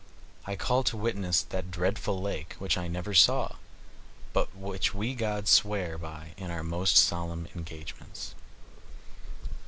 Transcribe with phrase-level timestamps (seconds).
[0.47, 3.57] I call to witness that dreadful lake, which I never saw,
[4.33, 8.33] but which we gods swear by in our most solemn engagements."